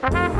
[0.00, 0.38] Welcome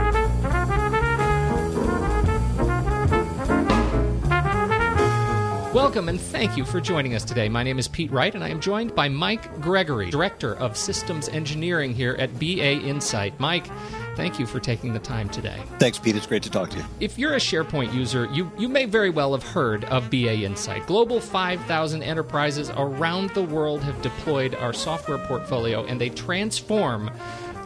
[6.08, 7.49] and thank you for joining us today.
[7.49, 11.29] My name is Pete Wright, and I am joined by Mike Gregory, Director of Systems
[11.29, 13.41] Engineering here at BA Insight.
[13.41, 13.67] Mike,
[14.15, 15.61] thank you for taking the time today.
[15.80, 16.14] Thanks, Pete.
[16.14, 16.84] It's great to talk to you.
[17.00, 20.86] If you're a SharePoint user, you, you may very well have heard of BA Insight.
[20.86, 27.11] Global 5,000 enterprises around the world have deployed our software portfolio, and they transform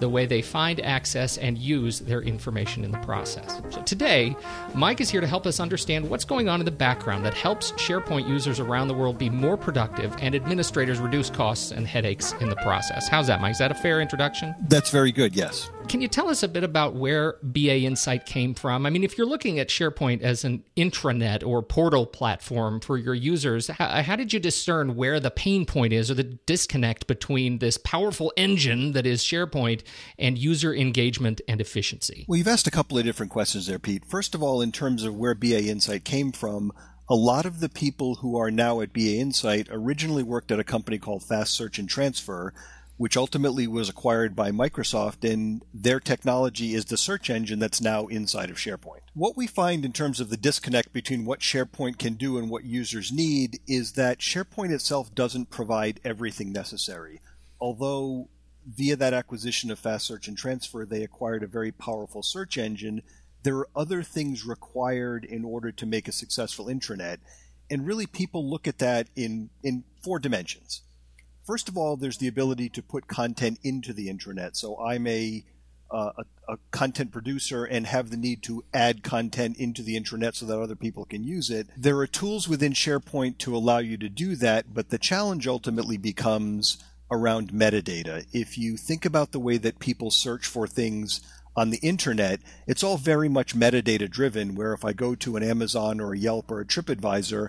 [0.01, 3.61] the way they find access and use their information in the process.
[3.71, 4.37] So today,
[4.75, 7.73] Mike is here to help us understand what's going on in the background that helps
[7.73, 12.49] SharePoint users around the world be more productive and administrators reduce costs and headaches in
[12.49, 13.09] the process.
[13.09, 13.53] How's that, Mike?
[13.53, 14.55] Is that a fair introduction?
[14.69, 15.71] That's very good, yes.
[15.93, 18.87] Can you tell us a bit about where BA Insight came from?
[18.87, 23.15] I mean, if you're looking at SharePoint as an intranet or portal platform for your
[23.15, 27.07] users, how, uh, how, did you discern where the pain point is or the disconnect
[27.07, 29.83] between this powerful engine that is SharePoint
[30.19, 32.25] and user engagement and efficiency?
[32.27, 34.07] Well, you've asked a couple of different questions there, Pete.
[34.07, 36.73] First of all, in terms of where BA Insight came from,
[37.11, 40.65] a lot of the people who are now at BA Insight originally worked at a
[40.65, 42.55] company called Fast Search and Transfer
[43.03, 48.07] which ultimately was acquired by Microsoft, and their technology is the search engine that's now
[48.07, 49.01] inside of SharePoint.
[49.13, 52.63] What we find in terms of the disconnect between what SharePoint can do and what
[52.63, 57.21] users need is that SharePoint itself doesn't provide everything necessary.
[57.61, 58.29] Although
[58.65, 63.03] via that acquisition of Fast Search and Transfer, they acquired a very powerful search engine.
[63.43, 67.17] There are other things required in order to make a successful intranet.
[67.69, 70.83] And really, people look at that in, in four dimensions.
[71.45, 74.57] First of all, there's the ability to put content into the intranet.
[74.57, 75.45] So I'm a,
[75.91, 80.37] uh, a, a, content producer and have the need to add content into the intranet
[80.37, 81.69] so that other people can use it.
[81.77, 85.97] There are tools within SharePoint to allow you to do that, but the challenge ultimately
[85.97, 88.25] becomes around metadata.
[88.33, 91.21] If you think about the way that people search for things
[91.55, 95.43] on the internet, it's all very much metadata driven, where if I go to an
[95.43, 97.49] Amazon or a Yelp or a TripAdvisor,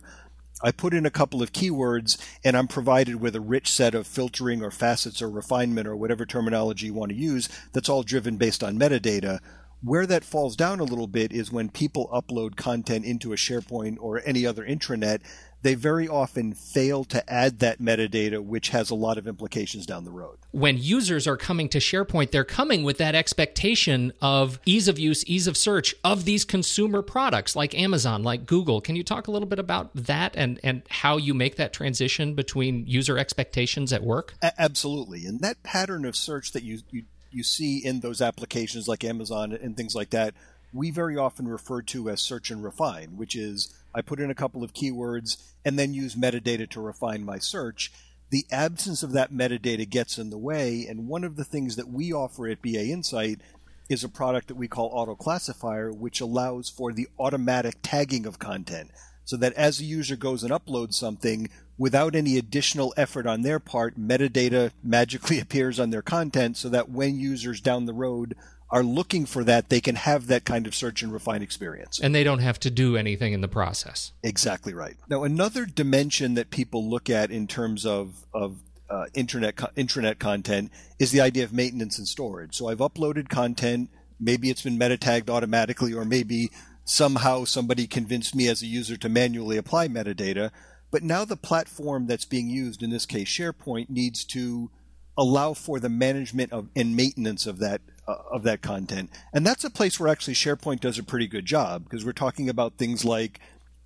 [0.64, 4.08] I put in a couple of keywords and I'm provided with a rich set of
[4.08, 8.38] filtering or facets or refinement or whatever terminology you want to use that's all driven
[8.38, 9.40] based on metadata.
[9.82, 13.98] Where that falls down a little bit is when people upload content into a SharePoint
[14.00, 15.20] or any other intranet
[15.64, 20.04] they very often fail to add that metadata, which has a lot of implications down
[20.04, 20.38] the road.
[20.52, 25.26] When users are coming to SharePoint, they're coming with that expectation of ease of use,
[25.26, 28.82] ease of search of these consumer products like Amazon, like Google.
[28.82, 32.36] Can you talk a little bit about that and, and how you make that transition
[32.36, 34.36] between user expectations at work?
[34.44, 35.26] A- absolutely.
[35.26, 39.54] And that pattern of search that you, you, you see in those applications like Amazon
[39.54, 40.34] and things like that,
[40.74, 44.36] we very often refer to as search and refine, which is I put in a
[44.36, 47.92] couple of keywords and then use metadata to refine my search.
[48.32, 51.90] The absence of that metadata gets in the way, and one of the things that
[51.90, 53.42] we offer at BA Insight
[53.90, 58.40] is a product that we call Auto Classifier, which allows for the automatic tagging of
[58.40, 58.90] content.
[59.26, 63.60] So that as a user goes and uploads something, without any additional effort on their
[63.60, 68.36] part, metadata magically appears on their content so that when users down the road
[68.74, 72.00] are looking for that, they can have that kind of search and refine experience.
[72.00, 74.14] And they don't have to do anything in the process.
[74.24, 74.98] Exactly right.
[75.08, 78.58] Now, another dimension that people look at in terms of, of
[78.90, 82.56] uh, internet intranet content is the idea of maintenance and storage.
[82.56, 83.92] So I've uploaded content.
[84.20, 86.50] Maybe it's been meta tagged automatically, or maybe
[86.84, 90.50] somehow somebody convinced me as a user to manually apply metadata.
[90.90, 94.72] But now the platform that's being used, in this case SharePoint, needs to
[95.16, 99.10] allow for the management of and maintenance of that Uh, of that content.
[99.32, 102.50] And that's a place where actually SharePoint does a pretty good job because we're talking
[102.50, 103.40] about things like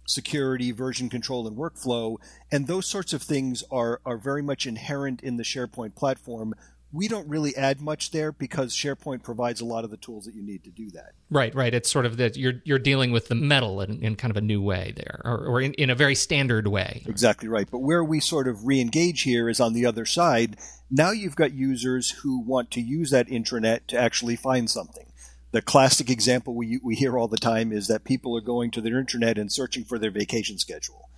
[0.07, 2.17] security, version control, and workflow,
[2.51, 6.55] and those sorts of things are are very much inherent in the SharePoint platform
[6.93, 10.33] we don't really add much there because SharePoint provides a lot of the tools that
[10.33, 11.11] you need to do that.
[11.29, 11.73] Right, right.
[11.73, 14.41] It's sort of that you're you're dealing with the metal in, in kind of a
[14.41, 17.03] new way there, or, or in, in a very standard way.
[17.05, 17.67] Exactly right.
[17.69, 20.57] But where we sort of re-engage here is on the other side.
[20.89, 25.05] Now you've got users who want to use that intranet to actually find something.
[25.51, 28.81] The classic example we we hear all the time is that people are going to
[28.81, 31.09] their intranet and searching for their vacation schedule.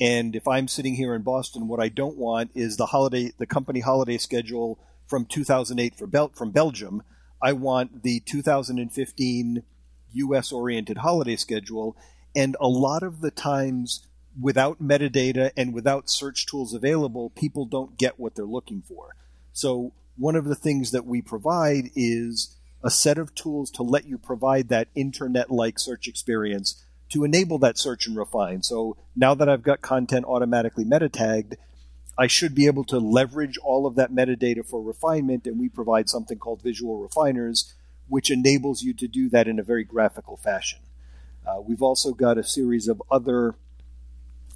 [0.00, 3.44] And if I'm sitting here in Boston, what I don't want is the holiday, the
[3.44, 4.78] company holiday schedule
[5.10, 7.02] from 2008 for Bel- from Belgium.
[7.42, 9.64] I want the 2015
[10.12, 11.96] US oriented holiday schedule.
[12.34, 14.06] And a lot of the times,
[14.40, 19.16] without metadata and without search tools available, people don't get what they're looking for.
[19.52, 24.06] So, one of the things that we provide is a set of tools to let
[24.06, 28.62] you provide that internet like search experience to enable that search and refine.
[28.62, 31.56] So, now that I've got content automatically meta tagged,
[32.20, 36.10] I should be able to leverage all of that metadata for refinement, and we provide
[36.10, 37.72] something called visual refiners,
[38.08, 40.80] which enables you to do that in a very graphical fashion.
[41.46, 43.54] Uh, we've also got a series of other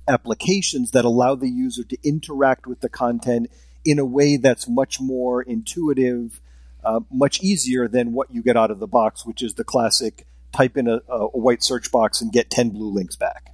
[0.06, 3.50] applications that allow the user to interact with the content
[3.82, 6.42] in a way that's much more intuitive,
[6.84, 10.26] uh, much easier than what you get out of the box, which is the classic
[10.52, 13.53] type in a, a white search box and get 10 blue links back.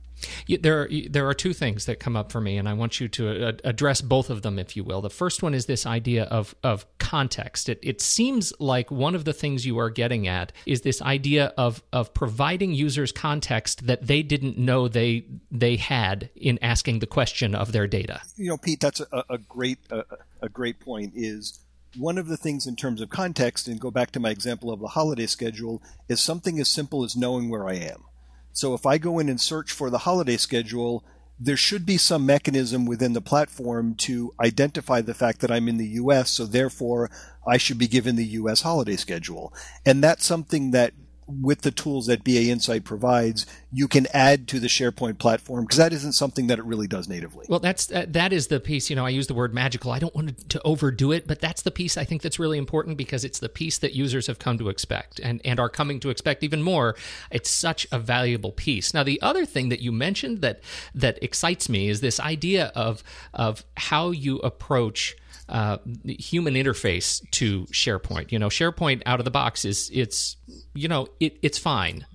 [0.60, 3.08] There are there are two things that come up for me, and I want you
[3.08, 5.00] to uh, address both of them, if you will.
[5.00, 7.68] The first one is this idea of of context.
[7.68, 11.52] It it seems like one of the things you are getting at is this idea
[11.56, 17.06] of of providing users context that they didn't know they they had in asking the
[17.06, 18.20] question of their data.
[18.36, 20.04] You know, Pete, that's a, a great a,
[20.42, 21.12] a great point.
[21.16, 21.60] Is
[21.96, 24.80] one of the things in terms of context, and go back to my example of
[24.80, 28.04] the holiday schedule, is something as simple as knowing where I am.
[28.52, 31.04] So if I go in and search for the holiday schedule,
[31.38, 35.78] there should be some mechanism within the platform to identify the fact that I'm in
[35.78, 37.10] the US, so therefore
[37.46, 39.52] I should be given the US holiday schedule.
[39.86, 40.92] And that's something that
[41.40, 45.78] with the tools that BA Insight provides, you can add to the SharePoint platform because
[45.78, 47.46] that isn't something that it really does natively.
[47.48, 48.90] Well, that's uh, that is the piece.
[48.90, 49.92] You know, I use the word magical.
[49.92, 52.96] I don't want to overdo it, but that's the piece I think that's really important
[52.96, 56.10] because it's the piece that users have come to expect and and are coming to
[56.10, 56.96] expect even more.
[57.30, 58.94] It's such a valuable piece.
[58.94, 60.60] Now, the other thing that you mentioned that
[60.94, 65.16] that excites me is this idea of of how you approach
[65.48, 68.32] uh, human interface to SharePoint.
[68.32, 70.36] You know, SharePoint out of the box is it's
[70.74, 72.06] you know it, it's fine.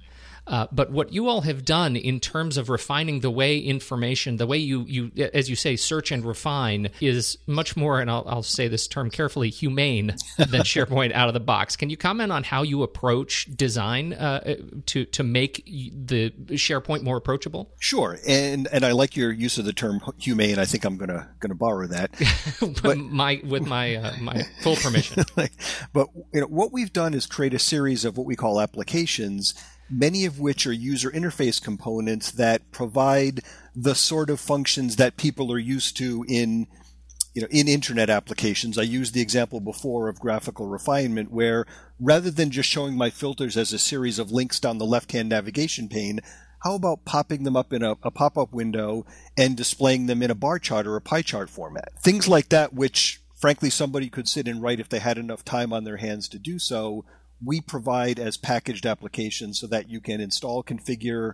[0.48, 4.46] Uh, but what you all have done in terms of refining the way information, the
[4.46, 8.44] way you, you as you say, search and refine is much more, and I'll, I'll
[8.44, 11.76] say this term carefully, humane than SharePoint out of the box.
[11.76, 14.56] Can you comment on how you approach design uh,
[14.88, 17.72] to to make the SharePoint more approachable?
[17.80, 20.60] Sure, and and I like your use of the term humane.
[20.60, 22.12] I think I'm gonna gonna borrow that.
[22.84, 25.24] but, my with my uh, my full permission.
[25.94, 29.56] but you know, what we've done is create a series of what we call applications
[29.90, 33.42] many of which are user interface components that provide
[33.76, 36.68] the sort of functions that people are used to in
[37.34, 38.78] you know in internet applications.
[38.78, 41.66] I used the example before of graphical refinement where
[42.00, 45.30] rather than just showing my filters as a series of links down the left hand
[45.30, 46.22] navigation pane
[46.66, 49.06] how about popping them up in a, a pop-up window
[49.38, 51.94] and displaying them in a bar chart or a pie chart format?
[52.00, 55.72] Things like that which frankly somebody could sit and write if they had enough time
[55.72, 57.06] on their hands to do so
[57.46, 61.34] we provide as packaged applications so that you can install, configure,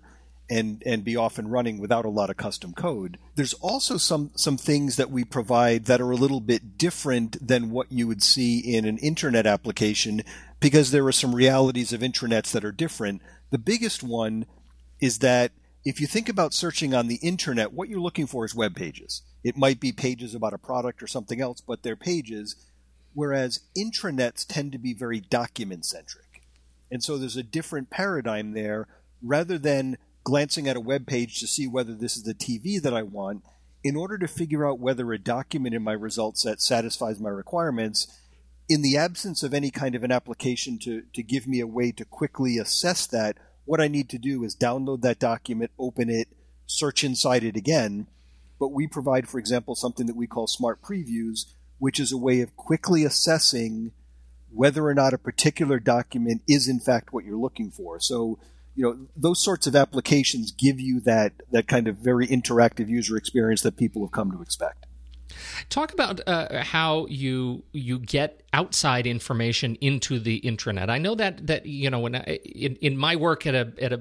[0.49, 3.17] and and be off and running without a lot of custom code.
[3.35, 7.71] There's also some some things that we provide that are a little bit different than
[7.71, 10.23] what you would see in an internet application
[10.59, 13.21] because there are some realities of intranets that are different.
[13.49, 14.45] The biggest one
[14.99, 15.53] is that
[15.85, 19.23] if you think about searching on the internet, what you're looking for is web pages.
[19.43, 22.55] It might be pages about a product or something else, but they're pages
[23.13, 26.43] whereas intranets tend to be very document centric.
[26.91, 28.87] And so there's a different paradigm there.
[29.21, 32.93] Rather than glancing at a web page to see whether this is the TV that
[32.93, 33.43] I want,
[33.83, 38.19] in order to figure out whether a document in my result set satisfies my requirements,
[38.69, 41.91] in the absence of any kind of an application to, to give me a way
[41.91, 46.27] to quickly assess that, what I need to do is download that document, open it,
[46.67, 48.07] search inside it again.
[48.59, 51.45] But we provide, for example, something that we call smart previews,
[51.81, 53.91] which is a way of quickly assessing
[54.51, 57.99] whether or not a particular document is in fact what you're looking for.
[57.99, 58.37] So,
[58.75, 63.17] you know, those sorts of applications give you that that kind of very interactive user
[63.17, 64.85] experience that people have come to expect.
[65.69, 70.89] Talk about uh, how you you get outside information into the intranet.
[70.89, 73.93] I know that that you know when I, in, in my work at a at
[73.93, 73.97] a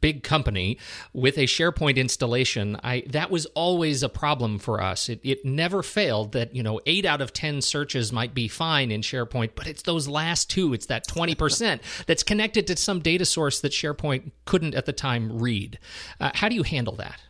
[0.00, 0.78] big company
[1.12, 5.08] with a SharePoint installation, I that was always a problem for us.
[5.08, 8.90] It it never failed that you know eight out of ten searches might be fine
[8.90, 10.72] in SharePoint, but it's those last two.
[10.72, 14.92] It's that twenty percent that's connected to some data source that SharePoint couldn't at the
[14.92, 15.78] time read.
[16.18, 17.20] Uh, how do you handle that?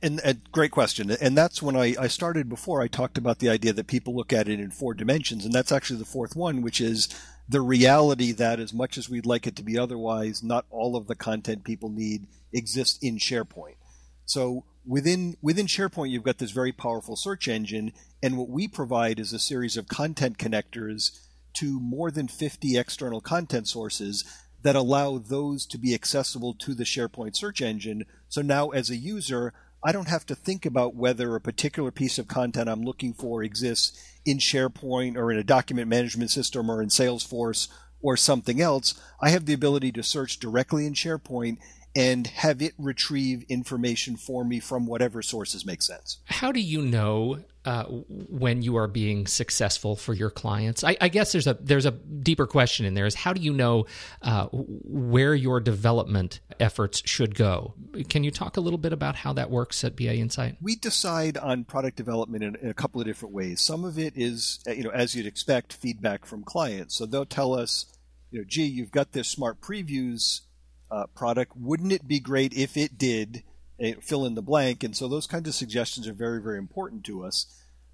[0.00, 1.10] And, great question.
[1.10, 2.80] And that's when I, I started before.
[2.80, 5.72] I talked about the idea that people look at it in four dimensions, and that's
[5.72, 7.08] actually the fourth one, which is
[7.48, 11.08] the reality that as much as we'd like it to be otherwise, not all of
[11.08, 13.76] the content people need exists in SharePoint.
[14.24, 19.18] So within within SharePoint, you've got this very powerful search engine, and what we provide
[19.18, 21.10] is a series of content connectors
[21.54, 24.24] to more than 50 external content sources
[24.62, 28.04] that allow those to be accessible to the SharePoint search engine.
[28.28, 29.52] So now, as a user,
[29.84, 33.42] I don't have to think about whether a particular piece of content I'm looking for
[33.42, 37.68] exists in SharePoint or in a document management system or in Salesforce
[38.00, 39.00] or something else.
[39.20, 41.58] I have the ability to search directly in SharePoint
[41.96, 46.18] and have it retrieve information for me from whatever sources make sense.
[46.26, 50.84] How do you know uh, when you are being successful for your clients?
[50.84, 53.06] I, I, guess there's a there's a deeper question in there.
[53.06, 53.86] Is how do you know
[54.20, 57.74] uh, where your development efforts should go?
[58.10, 60.58] Can you talk a little bit about how that works at BA Insight?
[60.60, 63.62] We decide on product development in, in a couple of different ways.
[63.62, 66.94] Some of it is, uh, you know, as you'd expect, feedback from clients.
[66.94, 67.86] So they'll tell us,
[68.30, 70.42] you know, gee, you've got this smart previews
[70.90, 71.52] uh, product.
[71.56, 73.42] Wouldn't it be great if it did
[73.78, 74.82] a, fill in the blank?
[74.82, 77.46] And so those kinds of suggestions are very, very important to us.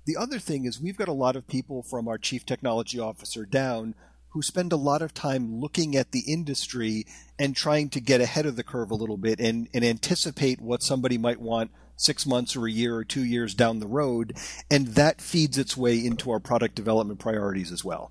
[0.04, 3.46] The other thing is we've got a lot of people from our chief technology officer
[3.46, 3.94] down
[4.30, 7.06] who spend a lot of time looking at the industry
[7.38, 10.82] and trying to get ahead of the curve a little bit and, and anticipate what
[10.82, 14.36] somebody might want six months or a year or two years down the road.
[14.70, 18.10] And that feeds its way into our product development priorities as well.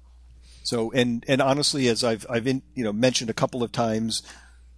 [0.64, 4.22] So, and, and honestly, as I've, I've in, you know, mentioned a couple of times,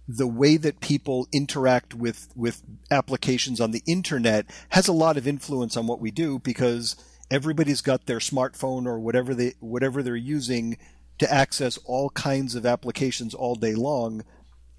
[0.06, 5.26] the way that people interact with with applications on the internet has a lot of
[5.26, 6.96] influence on what we do because
[7.30, 10.76] everybody's got their smartphone or whatever they whatever they're using
[11.18, 14.22] to access all kinds of applications all day long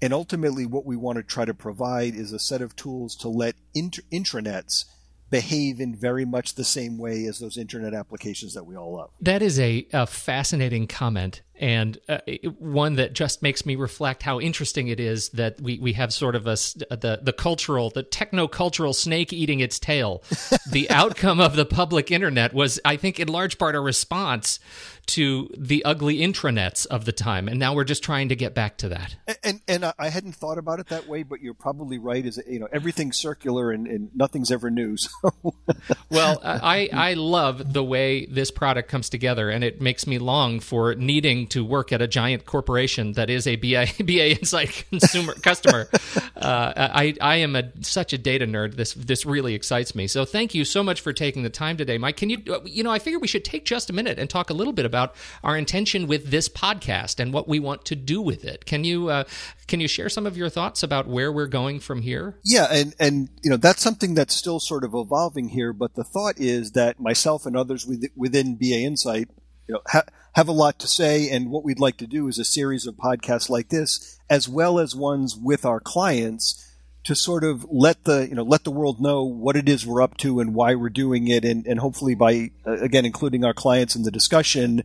[0.00, 3.28] and ultimately what we want to try to provide is a set of tools to
[3.28, 4.84] let inter- intranets
[5.30, 9.10] behave in very much the same way as those internet applications that we all love.
[9.20, 12.18] That is a, a fascinating comment and uh,
[12.58, 16.34] one that just makes me reflect how interesting it is that we, we have sort
[16.34, 16.56] of a
[16.90, 20.22] the the cultural the techno cultural snake eating its tail.
[20.70, 24.58] the outcome of the public internet was, I think, in large part a response
[25.06, 28.76] to the ugly intranets of the time, and now we're just trying to get back
[28.78, 29.16] to that.
[29.26, 32.24] And and, and I hadn't thought about it that way, but you're probably right.
[32.24, 34.96] Is you know everything's circular and, and nothing's ever new.
[34.96, 35.30] So.
[36.10, 40.60] well, I I love the way this product comes together, and it makes me long
[40.60, 45.34] for needing to work at a giant corporation that is a BA, BA Insight consumer
[45.42, 45.88] customer.
[46.36, 48.76] Uh, I I am a such a data nerd.
[48.76, 50.06] This this really excites me.
[50.06, 52.16] So thank you so much for taking the time today, Mike.
[52.16, 54.54] Can you you know I figure we should take just a minute and talk a
[54.54, 58.44] little bit about our intention with this podcast and what we want to do with
[58.44, 58.64] it.
[58.66, 59.24] Can you uh,
[59.66, 62.38] can you share some of your thoughts about where we're going from here?
[62.44, 65.72] Yeah, and and you know that's something that's still sort of evolving here.
[65.72, 69.28] But the thought is that myself and others within BA Insight
[69.68, 70.04] you know, ha-
[70.36, 71.30] have a lot to say.
[71.30, 74.78] And what we'd like to do is a series of podcasts like this, as well
[74.78, 76.62] as ones with our clients
[77.04, 80.02] to sort of let the you know let the world know what it is we're
[80.02, 83.54] up to and why we're doing it and, and hopefully by uh, again including our
[83.54, 84.82] clients in the discussion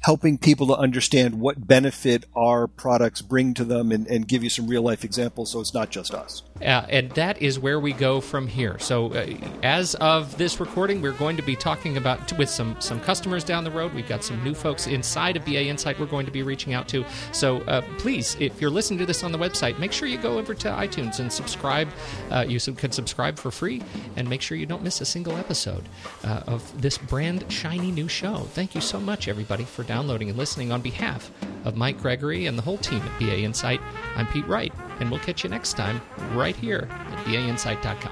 [0.00, 4.50] helping people to understand what benefit our products bring to them and, and give you
[4.50, 6.42] some real life examples so it's not just us.
[6.60, 8.78] Uh, and that is where we go from here.
[8.78, 9.26] So, uh,
[9.62, 13.64] as of this recording, we're going to be talking about with some some customers down
[13.64, 13.94] the road.
[13.94, 16.88] We've got some new folks inside of BA Insight we're going to be reaching out
[16.88, 17.04] to.
[17.32, 20.38] So, uh, please, if you're listening to this on the website, make sure you go
[20.38, 21.88] over to iTunes and subscribe.
[22.30, 23.82] Uh, you can subscribe for free,
[24.16, 25.84] and make sure you don't miss a single episode
[26.24, 28.38] uh, of this brand shiny new show.
[28.52, 30.70] Thank you so much, everybody, for downloading and listening.
[30.70, 31.32] On behalf
[31.64, 33.80] of Mike Gregory and the whole team at BA Insight,
[34.14, 36.00] I'm Pete Wright, and we'll catch you next time
[36.34, 38.07] right here at BAinsight.com.